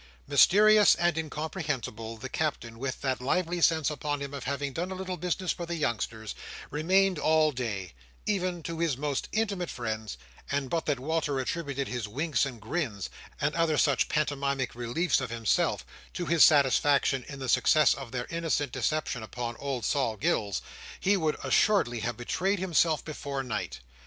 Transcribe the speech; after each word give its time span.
Mysterious 0.25 0.95
and 0.95 1.15
incomprehensible, 1.15 2.17
the 2.17 2.27
Captain, 2.27 2.79
with 2.79 3.01
that 3.01 3.21
lively 3.21 3.61
sense 3.61 3.91
upon 3.91 4.19
him 4.19 4.33
of 4.33 4.45
having 4.45 4.73
done 4.73 4.89
a 4.89 4.95
little 4.95 5.15
business 5.15 5.51
for 5.51 5.67
the 5.67 5.75
youngsters, 5.75 6.33
remained 6.71 7.19
all 7.19 7.51
day, 7.51 7.93
even 8.25 8.63
to 8.63 8.79
his 8.79 8.97
most 8.97 9.29
intimate 9.31 9.69
friends; 9.69 10.17
and 10.49 10.71
but 10.71 10.87
that 10.87 10.99
Walter 10.99 11.39
attributed 11.39 11.87
his 11.87 12.07
winks 12.07 12.47
and 12.47 12.59
grins, 12.59 13.11
and 13.39 13.53
other 13.53 13.77
such 13.77 14.09
pantomimic 14.09 14.73
reliefs 14.73 15.21
of 15.21 15.29
himself, 15.29 15.85
to 16.15 16.25
his 16.25 16.43
satisfaction 16.43 17.23
in 17.27 17.37
the 17.37 17.47
success 17.47 17.93
of 17.93 18.11
their 18.11 18.25
innocent 18.31 18.71
deception 18.71 19.21
upon 19.21 19.55
old 19.57 19.85
Sol 19.85 20.17
Gills, 20.17 20.63
he 20.99 21.15
would 21.15 21.37
assuredly 21.43 21.99
have 21.99 22.17
betrayed 22.17 22.57
himself 22.57 23.05
before 23.05 23.43
night. 23.43 23.81